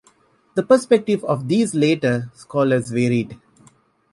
[0.55, 3.39] The perspectives of these later scholars varied.